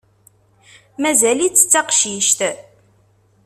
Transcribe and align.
Mazal-itt 1.01 1.65
d 1.69 1.69
taqcict. 1.71 2.39